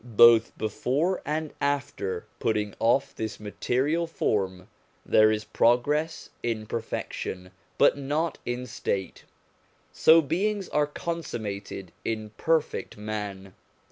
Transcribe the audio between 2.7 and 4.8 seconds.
off this material form,